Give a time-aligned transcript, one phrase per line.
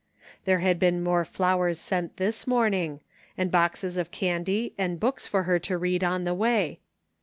[0.41, 3.01] ^ There had been more flowers sent this morning,
[3.37, 6.79] and boxes of candy and books for her to read on the way.